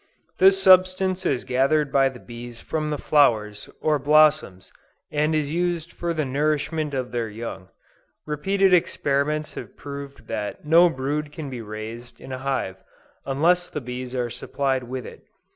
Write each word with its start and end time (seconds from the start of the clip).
This 0.39 0.59
substance 0.59 1.27
is 1.27 1.45
gathered 1.45 1.91
by 1.91 2.09
the 2.09 2.19
bees 2.19 2.59
from 2.59 2.89
the 2.89 2.97
flowers, 2.97 3.69
or 3.81 3.99
blossoms, 3.99 4.71
and 5.11 5.35
is 5.35 5.51
used 5.51 5.93
for 5.93 6.11
the 6.11 6.25
nourishment 6.25 6.95
of 6.95 7.11
their 7.11 7.29
young. 7.29 7.69
Repeated 8.25 8.73
experiments 8.73 9.53
have 9.53 9.77
proved 9.77 10.25
that 10.25 10.65
no 10.65 10.89
brood 10.89 11.31
can 11.31 11.51
be 11.51 11.61
raised 11.61 12.19
in 12.19 12.31
a 12.31 12.39
hive, 12.39 12.77
unless 13.27 13.69
the 13.69 13.79
bees 13.79 14.15
are 14.15 14.31
supplied 14.31 14.85
with 14.85 15.05
it. 15.05 15.21